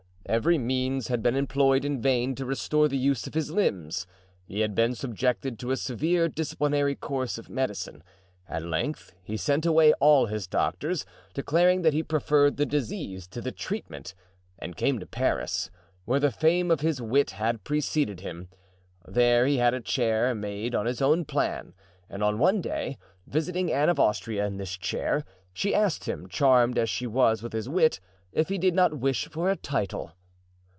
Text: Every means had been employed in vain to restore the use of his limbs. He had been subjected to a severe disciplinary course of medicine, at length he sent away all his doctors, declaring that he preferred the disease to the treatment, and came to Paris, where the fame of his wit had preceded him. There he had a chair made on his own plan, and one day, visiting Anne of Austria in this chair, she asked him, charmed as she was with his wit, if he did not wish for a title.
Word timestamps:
Every 0.27 0.57
means 0.57 1.09
had 1.09 1.21
been 1.21 1.35
employed 1.35 1.83
in 1.83 2.01
vain 2.01 2.35
to 2.35 2.45
restore 2.45 2.87
the 2.87 2.97
use 2.97 3.27
of 3.27 3.33
his 3.33 3.51
limbs. 3.51 4.07
He 4.45 4.61
had 4.61 4.73
been 4.73 4.95
subjected 4.95 5.59
to 5.59 5.71
a 5.71 5.75
severe 5.75 6.29
disciplinary 6.29 6.95
course 6.95 7.37
of 7.37 7.49
medicine, 7.49 8.01
at 8.47 8.63
length 8.63 9.13
he 9.23 9.35
sent 9.35 9.65
away 9.65 9.91
all 9.93 10.27
his 10.27 10.47
doctors, 10.47 11.05
declaring 11.33 11.81
that 11.81 11.91
he 11.91 12.01
preferred 12.03 12.55
the 12.55 12.65
disease 12.67 13.27
to 13.27 13.41
the 13.41 13.51
treatment, 13.51 14.13
and 14.57 14.77
came 14.77 14.99
to 14.99 15.05
Paris, 15.05 15.69
where 16.05 16.19
the 16.19 16.31
fame 16.31 16.71
of 16.71 16.79
his 16.79 17.01
wit 17.01 17.31
had 17.31 17.65
preceded 17.65 18.21
him. 18.21 18.47
There 19.05 19.45
he 19.45 19.57
had 19.57 19.73
a 19.73 19.81
chair 19.81 20.33
made 20.33 20.73
on 20.73 20.85
his 20.85 21.01
own 21.01 21.25
plan, 21.25 21.73
and 22.09 22.39
one 22.39 22.61
day, 22.61 22.97
visiting 23.27 23.73
Anne 23.73 23.89
of 23.89 23.99
Austria 23.99 24.45
in 24.45 24.55
this 24.55 24.77
chair, 24.77 25.25
she 25.51 25.75
asked 25.75 26.05
him, 26.05 26.29
charmed 26.29 26.77
as 26.77 26.89
she 26.89 27.07
was 27.07 27.43
with 27.43 27.51
his 27.51 27.67
wit, 27.67 27.99
if 28.31 28.47
he 28.47 28.57
did 28.57 28.73
not 28.73 28.97
wish 28.97 29.27
for 29.27 29.51
a 29.51 29.57
title. 29.57 30.09